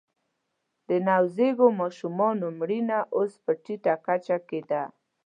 [0.87, 4.83] د نوزیږو ماشومانو مړینه اوس په ټیټه کچه کې ده